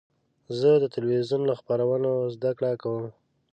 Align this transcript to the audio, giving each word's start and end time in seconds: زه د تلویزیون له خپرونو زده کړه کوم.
زه 0.59 0.71
د 0.83 0.85
تلویزیون 0.95 1.41
له 1.49 1.53
خپرونو 1.59 2.11
زده 2.35 2.51
کړه 2.57 2.71
کوم. 2.81 3.05